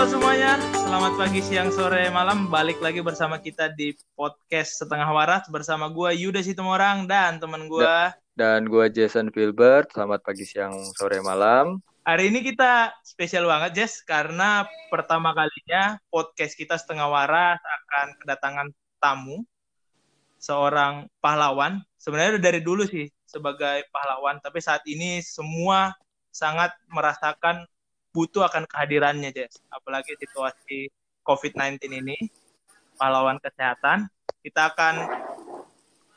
[0.00, 2.48] Halo semuanya, selamat pagi, siang, sore, malam.
[2.48, 7.84] Balik lagi bersama kita di podcast Setengah Waras bersama gue Yuda Situmorang dan teman gue.
[8.32, 9.92] Dan gue Jason Filbert.
[9.92, 11.84] Selamat pagi, siang, sore, malam.
[12.08, 18.66] Hari ini kita spesial banget, Jess, karena pertama kalinya podcast kita Setengah Waras akan kedatangan
[19.04, 19.44] tamu,
[20.40, 21.76] seorang pahlawan.
[22.00, 25.92] Sebenarnya udah dari dulu sih sebagai pahlawan, tapi saat ini semua
[26.32, 27.68] sangat merasakan
[28.10, 29.62] butuh akan kehadirannya, Jess.
[29.70, 30.90] Apalagi situasi
[31.22, 32.18] COVID-19 ini,
[32.98, 34.10] pahlawan kesehatan.
[34.40, 34.94] Kita akan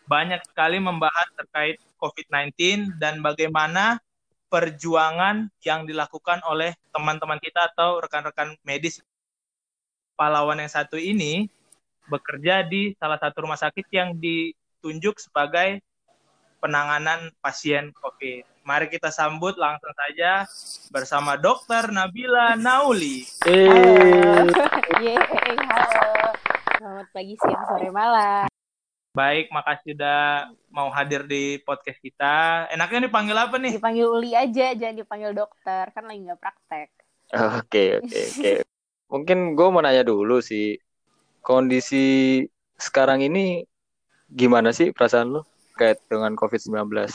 [0.08, 4.04] banyak sekali membahas terkait COVID-19 dan bagaimana
[4.52, 9.02] perjuangan yang dilakukan oleh teman-teman kita atau rekan-rekan medis.
[10.14, 11.50] Pahlawan yang satu ini
[12.06, 15.82] bekerja di salah satu rumah sakit yang ditunjuk sebagai
[16.62, 18.53] penanganan pasien COVID.
[18.64, 20.48] Mari kita sambut langsung saja
[20.88, 23.28] bersama Dokter Nabila Nauli.
[23.44, 24.48] Halo.
[25.04, 26.32] Yeay, halo.
[26.80, 28.48] Selamat pagi, siang, sore, malam.
[29.12, 32.72] Baik, makasih sudah mau hadir di podcast kita.
[32.72, 33.84] Enaknya dipanggil apa nih?
[33.84, 35.84] Dipanggil Uli aja, jangan dipanggil dokter.
[35.92, 36.90] Kan lagi nggak praktek.
[37.60, 38.52] Oke, oke, oke.
[39.12, 40.80] Mungkin gue mau nanya dulu sih.
[41.44, 42.40] Kondisi
[42.80, 43.60] sekarang ini
[44.32, 45.44] gimana sih perasaan lo
[45.76, 47.12] terkait dengan COVID-19?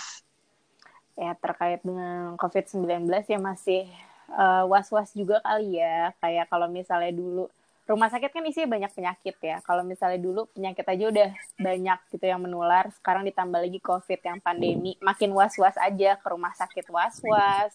[1.18, 3.90] Ya, terkait dengan COVID-19 ya masih
[4.30, 6.14] uh, was-was juga kali ya.
[6.22, 7.50] Kayak kalau misalnya dulu
[7.88, 9.56] rumah sakit kan isinya banyak penyakit ya.
[9.64, 14.38] Kalau misalnya dulu penyakit aja udah banyak gitu yang menular, sekarang ditambah lagi COVID yang
[14.44, 17.72] pandemi, makin was-was aja ke rumah sakit was-was,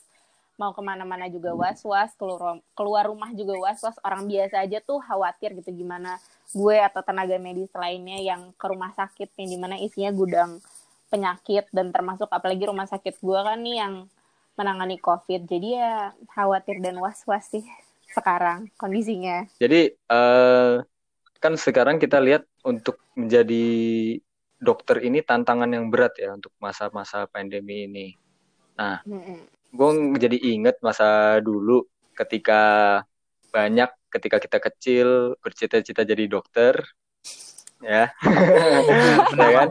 [0.55, 3.97] mau ke mana-mana juga was-was, keluar, keluar rumah juga was-was.
[4.05, 6.21] Orang biasa aja tuh khawatir gitu gimana
[6.53, 10.61] gue atau tenaga medis lainnya yang ke rumah sakit yang di mana isinya gudang
[11.13, 13.93] penyakit dan termasuk apalagi rumah sakit gue kan nih yang
[14.57, 15.45] menangani COVID.
[15.45, 17.61] Jadi ya khawatir dan was-was sih
[18.09, 19.45] sekarang kondisinya.
[19.61, 20.81] Jadi uh,
[21.37, 23.65] kan sekarang kita lihat untuk menjadi
[24.57, 28.07] dokter ini tantangan yang berat ya untuk masa-masa pandemi ini.
[28.73, 29.39] Nah, mm-hmm.
[29.69, 31.85] gue jadi inget masa dulu
[32.17, 33.01] ketika
[33.53, 35.07] banyak ketika kita kecil
[35.41, 36.73] bercita-cita jadi dokter,
[37.81, 38.09] ya,
[39.37, 39.69] ya kan?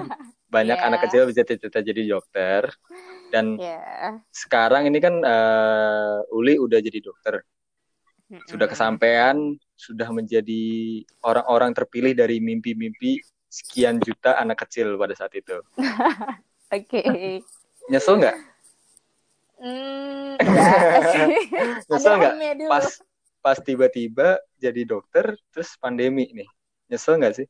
[0.52, 0.86] Banyak yeah.
[0.86, 2.68] anak kecil bisa cita-cita jadi dokter.
[3.32, 4.20] Dan yeah.
[4.28, 7.40] sekarang ini kan uh, Uli udah jadi dokter.
[8.48, 15.56] Sudah kesampaian sudah menjadi orang-orang terpilih dari mimpi-mimpi sekian juta anak kecil pada saat itu.
[16.76, 17.00] Oke.
[17.00, 17.44] Okay.
[17.92, 18.36] nyesel nggak?
[19.60, 20.40] Mm,
[21.92, 22.34] nyesel nggak?
[22.72, 22.86] pas
[23.44, 26.48] pas tiba-tiba jadi dokter terus pandemi nih.
[26.88, 27.46] Nyesel nggak sih?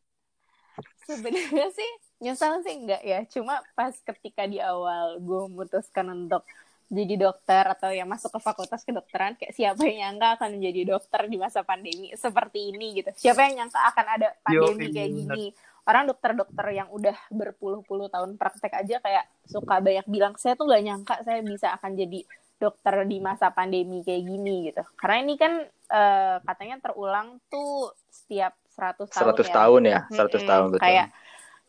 [1.06, 1.90] Sebenarnya sih
[2.22, 3.26] nyesal sih enggak ya.
[3.26, 6.46] Cuma pas ketika di awal gue memutuskan untuk
[6.92, 11.24] jadi dokter atau yang masuk ke fakultas kedokteran kayak siapa yang nyangka akan menjadi dokter
[11.24, 13.10] di masa pandemi seperti ini gitu.
[13.16, 15.44] Siapa yang nyangka akan ada pandemi Yo, kayak gini.
[15.82, 20.84] Orang dokter-dokter yang udah berpuluh-puluh tahun praktek aja kayak suka banyak bilang saya tuh gak
[20.84, 22.22] nyangka saya bisa akan jadi
[22.62, 24.86] dokter di masa pandemi kayak gini gitu.
[24.94, 25.52] Karena ini kan
[25.90, 29.52] uh, katanya terulang tuh setiap 100 tahun 100 ya.
[29.52, 30.84] tahun ya 100 hmm, tahun betul.
[30.86, 31.06] Kayak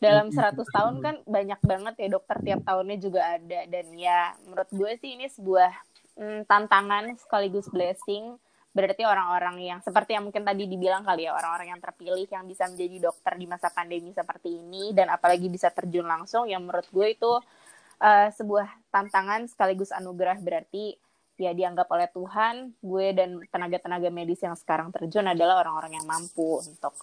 [0.03, 3.59] dalam 100 tahun kan banyak banget ya dokter tiap tahunnya juga ada.
[3.71, 5.71] Dan ya menurut gue sih ini sebuah
[6.19, 8.35] mm, tantangan sekaligus blessing.
[8.73, 12.65] Berarti orang-orang yang seperti yang mungkin tadi dibilang kali ya orang-orang yang terpilih yang bisa
[12.67, 17.07] menjadi dokter di masa pandemi seperti ini dan apalagi bisa terjun langsung yang menurut gue
[17.13, 17.31] itu
[18.01, 20.41] uh, sebuah tantangan sekaligus anugerah.
[20.41, 20.97] Berarti
[21.37, 26.61] ya dianggap oleh Tuhan gue dan tenaga-tenaga medis yang sekarang terjun adalah orang-orang yang mampu
[26.61, 26.93] untuk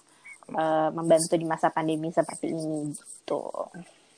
[0.49, 3.69] uh, membantu di masa pandemi seperti ini gitu.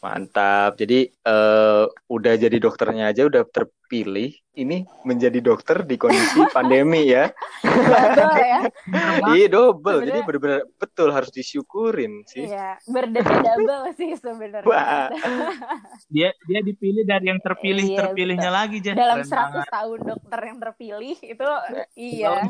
[0.03, 0.75] Mantap.
[0.75, 4.35] Jadi uh, udah jadi dokternya aja udah terpilih.
[4.53, 7.31] Ini menjadi dokter di kondisi pandemi ya.
[7.63, 8.59] Double ya.
[9.31, 10.03] Iya double.
[10.03, 12.51] Jadi benar-benar betul harus disyukurin sih.
[12.51, 15.09] Iya, berdebit double sih sebenarnya.
[16.13, 18.59] dia dia dipilih dari yang terpilih iya, terpilihnya betul.
[18.59, 21.49] lagi jadi Dalam 100 tahun dokter yang terpilih itu
[21.95, 22.43] iya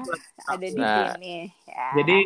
[0.50, 1.54] ada di nah, sini.
[1.70, 1.88] Ya.
[2.02, 2.18] Jadi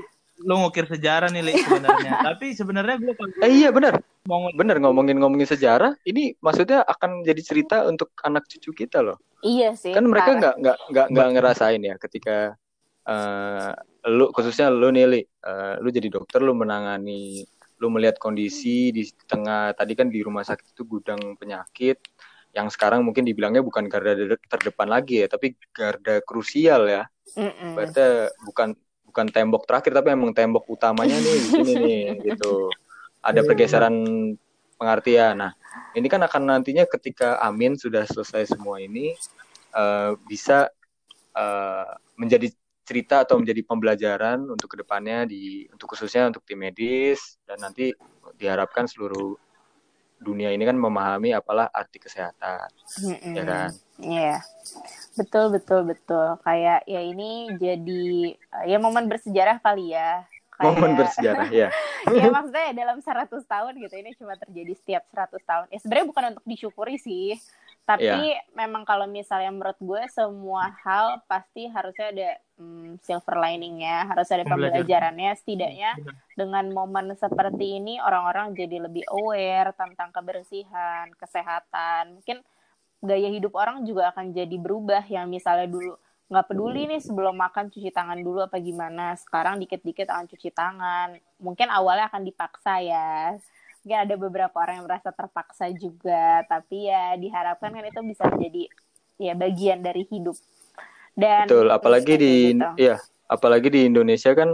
[0.42, 2.12] lu ngukir sejarah nih Li, sebenarnya.
[2.34, 3.98] Tapi sebenarnya gue Eh iya benar.
[4.30, 4.54] Ngomong...
[4.54, 9.18] Bener ngomongin ngomongin sejarah, ini maksudnya akan jadi cerita untuk anak cucu kita loh.
[9.42, 9.94] Iya sih.
[9.94, 12.58] Kan mereka nggak nggak nggak nggak ngerasain ya ketika
[13.06, 13.74] uh,
[14.10, 17.46] lu khususnya lu nih Li, uh, lu jadi dokter lu menangani
[17.78, 22.02] lu melihat kondisi di tengah tadi kan di rumah sakit itu gudang penyakit
[22.58, 24.18] yang sekarang mungkin dibilangnya bukan garda
[24.50, 27.06] terdepan lagi ya, tapi garda krusial ya.
[27.38, 27.72] Mm -mm.
[27.78, 28.06] Berarti
[28.50, 28.70] bukan
[29.18, 32.70] bukan tembok terakhir tapi emang tembok utamanya nih di sini nih gitu.
[33.26, 33.48] Ada iya.
[33.50, 33.96] pergeseran
[34.78, 35.42] pengertian.
[35.42, 35.58] Nah,
[35.98, 39.18] ini kan akan nantinya ketika Amin sudah selesai semua ini
[39.74, 40.70] uh, bisa
[41.34, 42.54] uh, menjadi
[42.86, 47.90] cerita atau menjadi pembelajaran untuk ke depannya di untuk khususnya untuk tim medis dan nanti
[48.38, 49.34] diharapkan seluruh
[50.22, 52.70] dunia ini kan memahami apalah arti kesehatan,
[53.02, 53.34] mm-hmm.
[53.34, 53.70] ya kan?
[53.98, 54.40] Iya, yeah.
[55.18, 56.38] betul betul betul.
[56.46, 58.38] Kayak ya ini jadi
[58.70, 60.26] ya momen bersejarah kali ya.
[60.58, 61.70] Kayak, momen bersejarah ya.
[62.18, 65.66] ya maksudnya dalam 100 tahun gitu ini cuma terjadi setiap 100 tahun.
[65.74, 67.38] Ya sebenarnya bukan untuk disyukuri sih,
[67.88, 68.44] tapi yeah.
[68.52, 72.30] memang kalau misalnya menurut gue semua hal pasti harusnya ada
[72.60, 75.32] hmm, silver liningnya, harus ada pembelajarannya.
[75.40, 76.14] Setidaknya iya.
[76.36, 82.20] dengan momen seperti ini orang-orang jadi lebih aware tentang kebersihan, kesehatan.
[82.20, 82.44] Mungkin
[83.04, 85.06] gaya hidup orang juga akan jadi berubah.
[85.08, 85.94] Yang misalnya dulu
[86.28, 89.16] nggak peduli nih sebelum makan cuci tangan dulu apa gimana.
[89.16, 91.18] Sekarang dikit-dikit akan cuci tangan.
[91.40, 93.38] Mungkin awalnya akan dipaksa ya
[93.88, 98.68] mungkin ada beberapa orang yang merasa terpaksa juga tapi ya diharapkan kan itu bisa menjadi
[99.16, 100.36] ya bagian dari hidup
[101.16, 102.68] dan betul apalagi di gitu.
[102.76, 103.00] ya
[103.32, 104.52] apalagi di Indonesia kan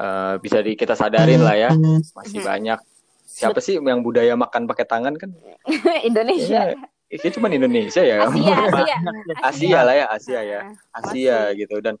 [0.00, 1.76] uh, bisa di kita sadarin lah ya
[2.16, 2.48] masih hmm.
[2.48, 2.80] banyak
[3.28, 5.28] siapa sih yang budaya makan pakai tangan kan
[6.08, 8.24] Indonesia ya, itu cuma Indonesia ya?
[8.26, 8.96] Asia, Asia.
[9.44, 10.60] Asia lah ya Asia ya.
[10.90, 11.38] Asia.
[11.54, 11.76] Gitu.
[11.84, 11.94] Dan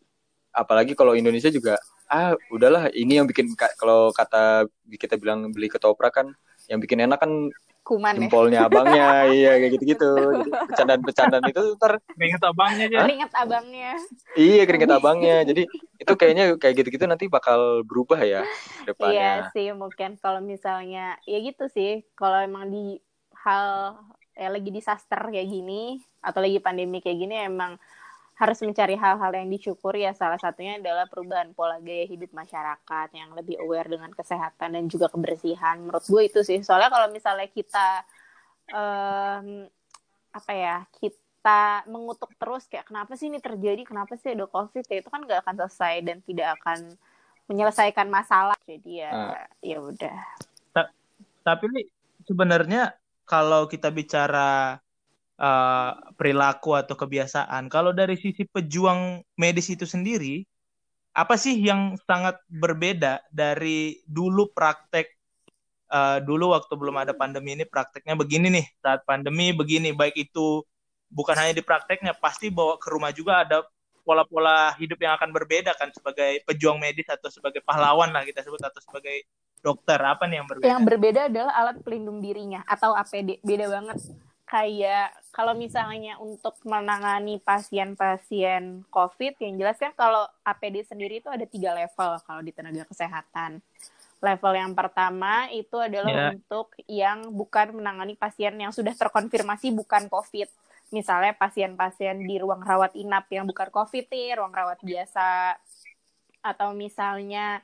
[0.50, 1.78] apalagi kalau Indonesia juga
[2.08, 4.68] ah udahlah ini yang bikin kalau kata
[5.00, 6.26] kita bilang beli ketoprak kan
[6.68, 7.50] yang bikin enak kan
[7.84, 8.20] kuman ya.
[8.26, 8.66] jempolnya ya.
[8.66, 9.08] abangnya.
[9.36, 10.10] Iya kayak gitu-gitu.
[10.72, 12.98] Bercandaan-bercandaan itu ntar keringet abangnya aja.
[13.04, 13.92] Keringet abangnya.
[14.34, 15.36] Iya keringet abangnya.
[15.44, 15.62] Jadi
[16.00, 18.42] itu kayaknya kayak gitu-gitu nanti bakal berubah ya
[18.88, 19.12] depannya.
[19.12, 22.08] Iya sih mungkin kalau misalnya ya gitu sih.
[22.16, 22.98] Kalau emang di
[23.44, 24.00] hal
[24.34, 27.78] ya lagi disaster kayak gini atau lagi pandemi kayak gini emang
[28.34, 30.12] harus mencari hal-hal yang disyukuri ya.
[30.14, 35.06] Salah satunya adalah perubahan pola gaya hidup masyarakat yang lebih aware dengan kesehatan dan juga
[35.06, 35.78] kebersihan.
[35.78, 36.58] Menurut gue itu sih.
[36.66, 38.02] Soalnya kalau misalnya kita
[38.74, 39.70] um,
[40.34, 43.86] apa ya kita mengutuk terus kayak kenapa sih ini terjadi?
[43.86, 44.82] Kenapa sih ada covid?
[44.90, 46.98] Ya itu kan gak akan selesai dan tidak akan
[47.46, 48.58] menyelesaikan masalah.
[48.66, 49.46] Jadi ya uh.
[49.62, 50.18] ya udah.
[51.44, 51.86] Tapi
[52.26, 54.78] sebenarnya kalau kita bicara
[55.40, 57.66] uh, perilaku atau kebiasaan.
[57.72, 60.44] Kalau dari sisi pejuang medis itu sendiri,
[61.14, 65.14] apa sih yang sangat berbeda dari dulu praktek
[65.94, 70.66] uh, dulu waktu belum ada pandemi ini prakteknya begini nih saat pandemi begini baik itu
[71.14, 73.62] bukan hanya di prakteknya pasti bawa ke rumah juga ada
[74.02, 78.60] pola-pola hidup yang akan berbeda kan sebagai pejuang medis atau sebagai pahlawan lah kita sebut
[78.60, 79.24] atau sebagai
[79.64, 80.68] dokter apa nih yang berbeda?
[80.68, 83.98] Yang berbeda adalah alat pelindung dirinya atau APD beda banget
[84.44, 91.42] kayak kalau misalnya untuk menangani pasien-pasien COVID yang jelas kan kalau APD sendiri itu ada
[91.48, 93.58] tiga level kalau di tenaga kesehatan.
[94.22, 96.30] Level yang pertama itu adalah yeah.
[96.32, 100.48] untuk yang bukan menangani pasien yang sudah terkonfirmasi bukan COVID.
[100.94, 105.58] Misalnya pasien-pasien di ruang rawat inap yang bukan COVID nih, ruang rawat biasa.
[106.40, 107.60] Atau misalnya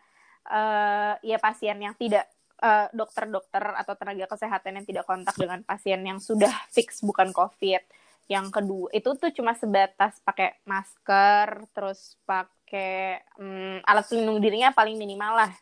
[0.49, 2.29] uh, ya pasien yang tidak
[2.61, 7.83] eh, dokter-dokter atau tenaga kesehatan yang tidak kontak dengan pasien yang sudah fix bukan COVID.
[8.31, 14.95] Yang kedua itu tuh cuma sebatas pakai masker, terus pakai um, alat pelindung dirinya paling
[14.95, 15.53] minimal lah.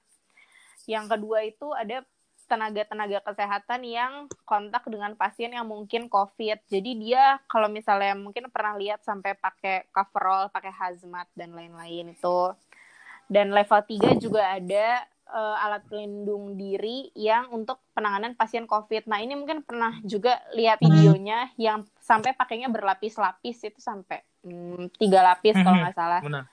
[0.85, 2.05] Yang kedua itu ada
[2.49, 4.13] tenaga-tenaga kesehatan yang
[4.49, 6.65] kontak dengan pasien yang mungkin COVID.
[6.67, 12.41] Jadi dia kalau misalnya mungkin pernah lihat sampai pakai coverall, pakai hazmat dan lain-lain itu.
[13.29, 19.07] Dan level 3 juga ada uh, alat pelindung diri yang untuk penanganan pasien COVID.
[19.07, 25.21] Nah ini mungkin pernah juga lihat videonya yang sampai pakainya berlapis-lapis itu sampai hmm, tiga
[25.25, 26.21] lapis kalau nggak salah.
[26.25, 26.45] Benar.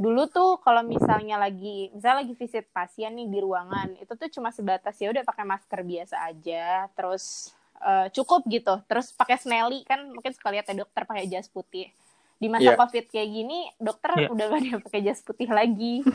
[0.00, 4.50] Dulu tuh kalau misalnya lagi misalnya lagi visit pasien nih di ruangan itu tuh cuma
[4.50, 8.80] sebatas ya udah pakai masker biasa aja, terus uh, cukup gitu.
[8.88, 11.92] Terus pakai snelly kan mungkin suka lihat ya dokter pakai jas putih.
[12.42, 12.78] Di masa yeah.
[12.78, 14.34] COVID kayak gini, dokter yeah.
[14.34, 16.02] udah gak ada pakai jas putih lagi.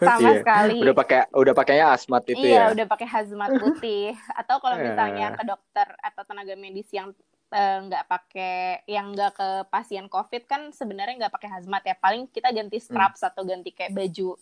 [0.00, 0.38] sama iya.
[0.40, 0.78] sekali.
[0.80, 2.56] Udah pakai udah pakainya asmat itu iya, ya.
[2.56, 4.16] Iya, udah pakai hazmat putih.
[4.32, 7.12] Atau kalau misalnya ke dokter atau tenaga medis yang
[7.52, 11.94] eh, nggak uh, pakai yang nggak ke pasien covid kan sebenarnya nggak pakai hazmat ya
[11.98, 12.86] paling kita ganti hmm.
[12.88, 13.28] scrubs hmm.
[13.28, 14.38] atau ganti kayak baju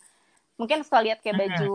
[0.59, 1.75] mungkin suka lihat kayak baju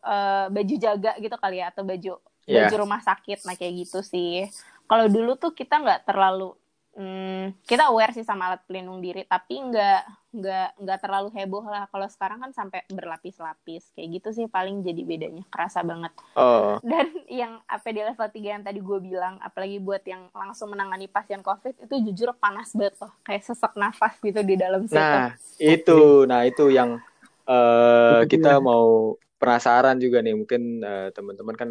[0.00, 2.16] uh, baju jaga gitu kali ya atau baju
[2.48, 2.66] yeah.
[2.66, 4.48] baju rumah sakit nah kayak gitu sih
[4.88, 6.56] kalau dulu tuh kita nggak terlalu
[6.96, 11.84] hmm, kita aware sih sama alat pelindung diri tapi nggak nggak nggak terlalu heboh lah.
[11.92, 16.12] Kalau sekarang kan sampai berlapis-lapis kayak gitu sih paling jadi bedanya kerasa banget.
[16.32, 16.80] Oh.
[16.80, 21.08] dan yang apa di level 3 yang tadi gue bilang apalagi buat yang langsung menangani
[21.08, 25.36] pasien covid itu jujur panas banget loh kayak sesak nafas gitu di dalam situ nah
[25.60, 26.00] itu.
[26.26, 26.98] Nah itu yang
[27.46, 30.34] uh, kita mau penasaran juga nih.
[30.36, 31.70] Mungkin uh, teman-teman kan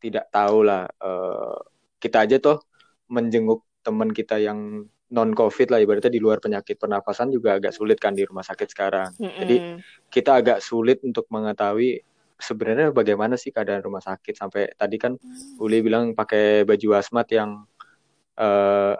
[0.00, 1.56] tidak tahu lah uh,
[1.98, 2.60] kita aja tuh
[3.10, 8.02] menjenguk teman kita yang non covid lah ibaratnya di luar penyakit pernafasan juga agak sulit
[8.02, 9.14] kan di rumah sakit sekarang.
[9.14, 9.38] Mm -hmm.
[9.38, 9.56] Jadi
[10.10, 12.02] kita agak sulit untuk mengetahui
[12.36, 15.62] sebenarnya bagaimana sih keadaan rumah sakit sampai tadi kan mm.
[15.62, 17.64] Uli bilang pakai baju asmat yang
[18.36, 18.98] uh,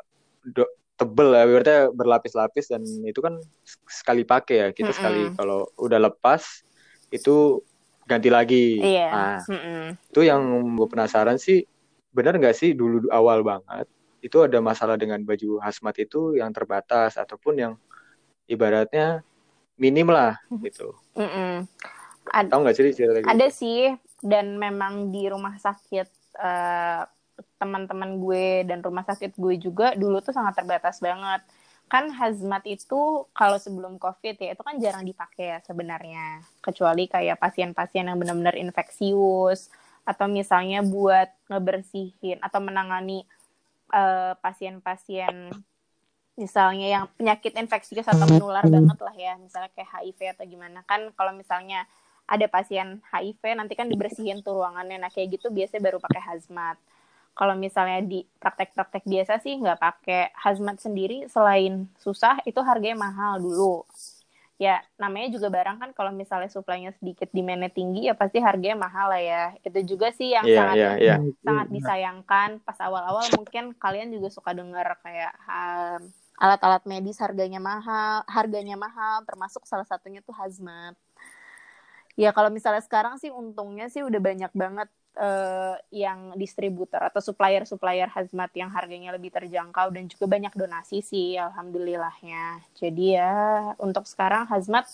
[0.96, 3.36] tebel ya berarti berlapis-lapis dan itu kan
[3.84, 4.98] sekali pakai ya kita mm -mm.
[4.98, 6.64] sekali kalau udah lepas
[7.12, 7.60] itu
[8.08, 9.08] ganti lagi iya.
[9.12, 9.84] nah mm -mm.
[10.14, 10.40] itu yang
[10.78, 11.68] gue penasaran sih
[12.16, 13.84] benar nggak sih dulu awal banget
[14.26, 17.72] itu ada masalah dengan baju hazmat itu yang terbatas ataupun yang
[18.50, 19.22] ibaratnya
[19.78, 20.34] minim lah
[20.66, 20.98] gitu.
[21.14, 21.52] Mm -mm.
[22.34, 26.08] Ad tahu nggak sih cerita ada sih dan memang di rumah sakit
[26.42, 27.06] uh,
[27.60, 31.46] teman-teman gue dan rumah sakit gue juga dulu tuh sangat terbatas banget.
[31.86, 36.42] Kan hazmat itu kalau sebelum covid ya itu kan jarang dipakai ya sebenarnya.
[36.58, 39.70] Kecuali kayak pasien-pasien yang benar-benar infeksius
[40.02, 43.22] atau misalnya buat ngebersihin atau menangani
[43.86, 45.34] pasien eh, pasien-pasien
[46.36, 50.84] misalnya yang penyakit infeksius atau menular banget lah ya misalnya kayak HIV atau gimana.
[50.84, 51.88] Kan kalau misalnya
[52.28, 55.00] ada pasien HIV nanti kan dibersihin tuh ruangannya.
[55.00, 56.76] Nah kayak gitu biasanya baru pakai hazmat.
[57.36, 61.24] Kalau misalnya di praktek-praktek biasa sih nggak pakai hazmat sendiri.
[61.32, 63.88] Selain susah itu harganya mahal dulu
[64.56, 69.12] ya namanya juga barang kan kalau misalnya suplainya sedikit demandnya tinggi ya pasti harganya mahal
[69.12, 69.44] lah ya.
[69.60, 71.18] Itu juga sih yang yeah, sangat yeah, yeah.
[71.44, 72.50] sangat disayangkan.
[72.64, 76.00] Pas awal-awal mungkin kalian juga suka dengar kayak um,
[76.36, 80.96] alat-alat medis harganya mahal harganya mahal termasuk salah satunya tuh hazmat.
[82.16, 88.08] Ya kalau misalnya sekarang sih untungnya sih udah banyak banget uh, yang distributor atau supplier-supplier
[88.12, 92.62] hazmat yang harganya lebih terjangkau dan juga banyak donasi sih alhamdulillahnya.
[92.76, 93.34] Jadi ya
[93.80, 94.86] untuk sekarang hazmat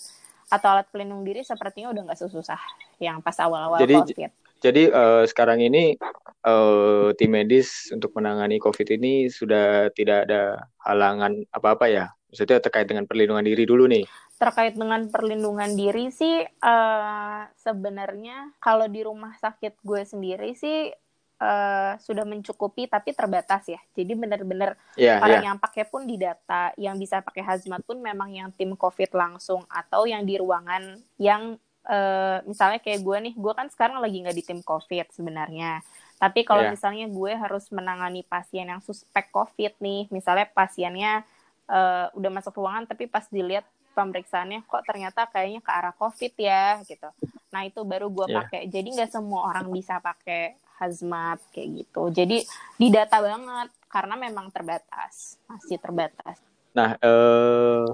[0.51, 2.59] atau alat pelindung diri sepertinya udah nggak sesusah
[2.99, 4.31] yang pas awal-awal COVID.
[4.63, 5.99] Jadi uh, sekarang ini
[6.47, 12.05] uh, tim medis untuk menangani COVID ini sudah tidak ada halangan apa-apa ya?
[12.31, 14.07] Maksudnya terkait dengan perlindungan diri dulu nih
[14.43, 20.91] terkait dengan perlindungan diri sih uh, sebenarnya kalau di rumah sakit gue sendiri sih
[21.39, 23.79] uh, sudah mencukupi tapi terbatas ya.
[23.95, 25.47] Jadi benar-benar yeah, orang yeah.
[25.47, 29.63] yang pakai pun di data, yang bisa pakai hazmat pun memang yang tim COVID langsung
[29.71, 31.55] atau yang di ruangan yang
[31.87, 35.79] uh, misalnya kayak gue nih, gue kan sekarang lagi nggak di tim COVID sebenarnya.
[36.19, 36.75] Tapi kalau yeah.
[36.75, 41.23] misalnya gue harus menangani pasien yang suspek COVID nih, misalnya pasiennya
[41.71, 46.81] uh, udah masuk ruangan tapi pas dilihat pemeriksaannya kok ternyata kayaknya ke arah COVID ya
[46.83, 47.07] gitu.
[47.53, 48.37] Nah itu baru gue yeah.
[48.41, 48.61] pakai.
[48.67, 52.09] Jadi nggak semua orang bisa pakai hazmat kayak gitu.
[52.09, 52.41] Jadi
[52.75, 56.41] didata banget karena memang terbatas, masih terbatas.
[56.73, 57.85] Nah eh,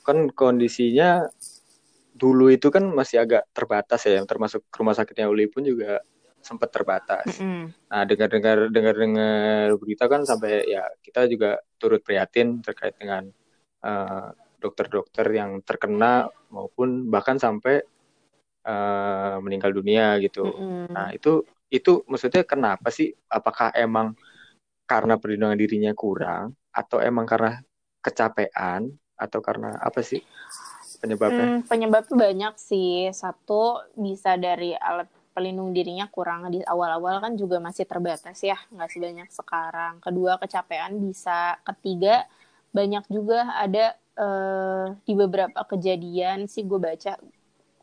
[0.00, 1.28] kan kondisinya
[2.16, 6.00] dulu itu kan masih agak terbatas ya, termasuk rumah sakitnya Uli pun juga
[6.40, 7.36] sempat terbatas.
[7.36, 7.64] Mm -hmm.
[7.92, 13.28] Nah dengar-dengar dengar-dengar berita kan sampai ya kita juga turut prihatin terkait dengan
[13.84, 17.80] uh, dokter-dokter yang terkena maupun bahkan sampai
[18.68, 20.44] uh, meninggal dunia gitu.
[20.44, 20.92] Mm-hmm.
[20.92, 23.10] Nah itu itu maksudnya kenapa sih?
[23.30, 24.12] Apakah emang
[24.84, 27.62] karena perlindungan dirinya kurang atau emang karena
[28.02, 30.20] kecapean atau karena apa sih
[31.00, 31.46] penyebabnya?
[31.46, 33.08] Hmm, penyebabnya banyak sih.
[33.14, 38.90] Satu bisa dari alat pelindung dirinya kurang di awal-awal kan juga masih terbatas ya, nggak
[38.90, 40.02] sebanyak sekarang.
[40.02, 41.54] Kedua kecapean bisa.
[41.62, 42.26] Ketiga
[42.70, 47.18] banyak juga ada uh, di beberapa kejadian sih gue baca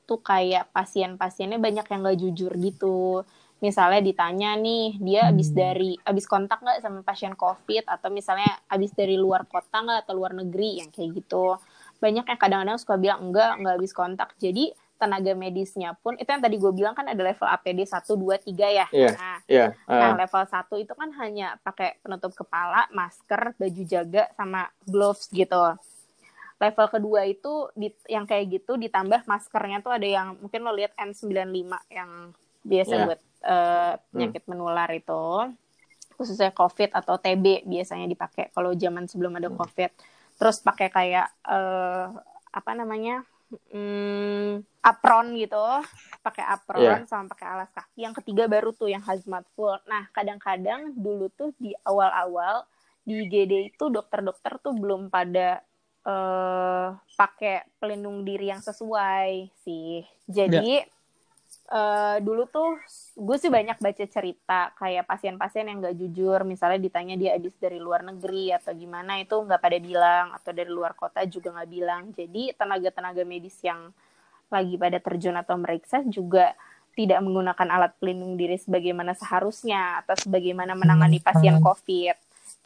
[0.07, 3.27] tuh kayak pasien-pasiennya banyak yang gak jujur gitu.
[3.57, 5.57] Misalnya ditanya nih dia habis hmm.
[5.57, 7.89] dari habis kontak nggak sama pasien covid?
[7.89, 10.79] Atau misalnya habis dari luar kota nggak atau luar negeri?
[10.79, 11.57] Yang kayak gitu.
[11.97, 14.29] Banyak yang kadang-kadang suka bilang enggak nggak habis kontak.
[14.37, 18.49] Jadi tenaga medisnya pun itu yang tadi gue bilang kan ada level APD 1, 2,
[18.49, 18.87] 3 ya.
[18.89, 19.93] Yeah, nah, yeah, uh.
[19.93, 25.77] nah, level 1 itu kan hanya pakai penutup kepala, masker, baju jaga, sama gloves gitu
[26.57, 30.93] level kedua itu di, yang kayak gitu ditambah maskernya tuh ada yang mungkin lo lihat
[30.97, 32.33] N95 yang
[32.65, 33.05] biasa yeah.
[33.05, 34.49] buat uh, penyakit hmm.
[34.49, 35.23] menular itu
[36.17, 39.57] khususnya COVID atau TB biasanya dipakai kalau zaman sebelum ada hmm.
[39.57, 39.91] COVID
[40.41, 42.09] terus pakai kayak uh,
[42.49, 43.21] apa namanya
[43.71, 45.63] hmm, apron gitu
[46.23, 46.99] pakai apron yeah.
[47.07, 51.55] sama pakai alas kaki yang ketiga baru tuh yang hazmat full nah kadang-kadang dulu tuh
[51.55, 52.67] di awal-awal
[53.07, 55.63] di IGD itu dokter-dokter tuh belum pada
[56.03, 60.03] uh, pakai pelindung diri yang sesuai sih.
[60.27, 60.96] Jadi yeah.
[61.67, 62.79] Uh, dulu tuh
[63.19, 67.75] gue sih banyak baca cerita kayak pasien-pasien yang gak jujur, misalnya ditanya dia habis dari
[67.75, 72.15] luar negeri atau gimana itu nggak pada bilang atau dari luar kota juga nggak bilang.
[72.15, 73.91] Jadi tenaga-tenaga medis yang
[74.47, 76.55] lagi pada terjun atau meriksa juga
[76.97, 81.63] tidak menggunakan alat pelindung diri sebagaimana seharusnya atau sebagaimana menangani pasien hmm.
[81.63, 82.17] COVID.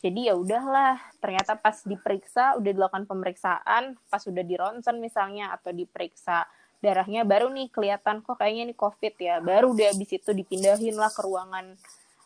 [0.02, 5.74] jadi ya udahlah ternyata pas diperiksa udah dilakukan pemeriksaan pas udah di ronsen misalnya atau
[5.74, 6.46] diperiksa
[6.82, 9.38] darahnya baru nih kelihatan kok kayaknya ini covid ya?
[9.40, 11.78] Baru deh habis itu dipindahin lah ke ruangan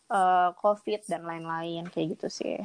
[0.09, 2.57] uh, covid dan lain-lain kayak gitu sih.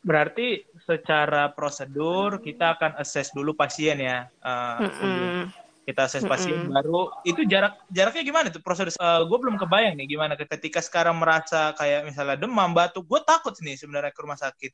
[0.00, 5.40] Berarti secara prosedur kita akan assess dulu pasien ya uh, mm -hmm.
[5.84, 6.74] kita assess pasien mm -hmm.
[6.80, 7.00] baru.
[7.24, 11.76] Itu jarak jaraknya gimana tuh prosedur uh, gue belum kebayang nih gimana ketika sekarang merasa
[11.76, 14.72] kayak misalnya demam batuk gue takut nih sebenarnya ke rumah sakit.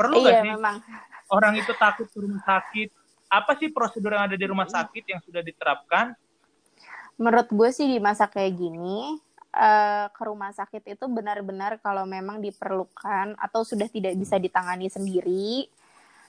[0.00, 0.76] Perlu nggak iya, sih memang.
[1.28, 2.88] orang itu takut ke rumah sakit
[3.28, 6.16] apa sih prosedur yang ada di rumah sakit yang sudah diterapkan?
[7.20, 9.20] Menurut gue sih di masa kayak gini,
[9.54, 15.68] uh, ke rumah sakit itu benar-benar kalau memang diperlukan atau sudah tidak bisa ditangani sendiri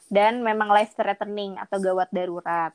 [0.09, 2.73] dan memang life threatening atau gawat darurat.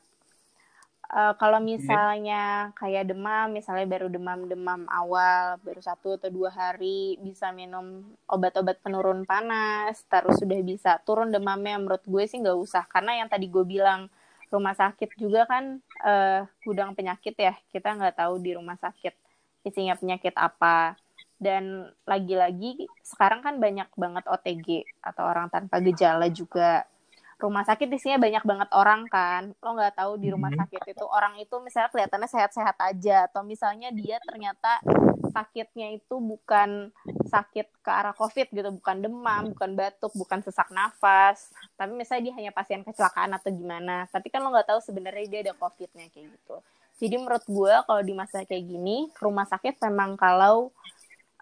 [1.05, 7.53] Uh, kalau misalnya kayak demam, misalnya baru demam-demam awal, baru satu atau dua hari bisa
[7.53, 12.83] minum obat-obat penurun panas, terus sudah bisa turun demamnya, menurut gue sih nggak usah.
[12.89, 14.09] Karena yang tadi gue bilang,
[14.49, 19.13] rumah sakit juga kan uh, gudang penyakit ya, kita nggak tahu di rumah sakit
[19.61, 20.97] isinya penyakit apa.
[21.35, 26.87] Dan lagi-lagi sekarang kan banyak banget OTG atau orang tanpa gejala juga
[27.35, 29.51] rumah sakit di sini banyak banget orang kan.
[29.59, 30.67] Lo nggak tahu di rumah mm-hmm.
[30.71, 34.79] sakit itu orang itu misalnya kelihatannya sehat-sehat aja atau misalnya dia ternyata
[35.35, 36.95] sakitnya itu bukan
[37.27, 42.33] sakit ke arah covid gitu bukan demam bukan batuk bukan sesak nafas tapi misalnya dia
[42.39, 44.07] hanya pasien kecelakaan atau gimana.
[44.07, 46.55] Tapi kan lo nggak tahu sebenarnya dia ada covidnya kayak gitu.
[46.95, 50.71] Jadi menurut gue kalau di masa kayak gini rumah sakit memang kalau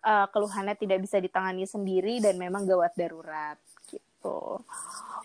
[0.01, 3.57] uh, keluhannya tidak bisa ditangani sendiri dan memang gawat darurat
[3.88, 4.62] gitu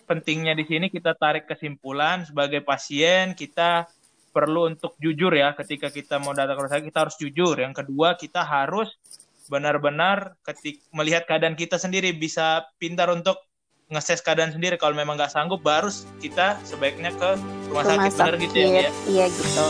[0.09, 3.85] pentingnya di sini kita tarik kesimpulan sebagai pasien kita
[4.33, 7.55] perlu untuk jujur ya ketika kita mau datang ke rumah sakit kita harus jujur.
[7.61, 8.89] Yang kedua kita harus
[9.53, 12.17] benar-benar ketik melihat keadaan kita sendiri.
[12.17, 13.37] Bisa pintar untuk
[13.93, 14.81] ngeses keadaan sendiri.
[14.81, 15.93] Kalau memang nggak sanggup baru
[16.25, 17.31] kita sebaiknya ke
[17.69, 18.91] rumah, rumah sakit, sakit benar gitu ya, ya?
[19.05, 19.65] Iya gitu